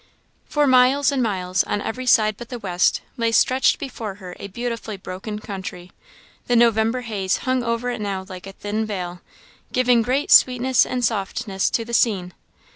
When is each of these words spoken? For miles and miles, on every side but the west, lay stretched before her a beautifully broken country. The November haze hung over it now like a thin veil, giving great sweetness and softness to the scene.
For 0.45 0.65
miles 0.65 1.11
and 1.11 1.21
miles, 1.21 1.63
on 1.65 1.79
every 1.79 2.07
side 2.07 2.35
but 2.35 2.49
the 2.49 2.57
west, 2.57 3.01
lay 3.17 3.31
stretched 3.31 3.77
before 3.77 4.15
her 4.15 4.35
a 4.39 4.47
beautifully 4.47 4.97
broken 4.97 5.37
country. 5.37 5.91
The 6.47 6.55
November 6.55 7.01
haze 7.01 7.37
hung 7.45 7.61
over 7.63 7.91
it 7.91 8.01
now 8.01 8.25
like 8.27 8.47
a 8.47 8.53
thin 8.53 8.83
veil, 8.87 9.21
giving 9.71 10.01
great 10.01 10.31
sweetness 10.31 10.87
and 10.87 11.05
softness 11.05 11.69
to 11.69 11.85
the 11.85 11.93
scene. 11.93 12.33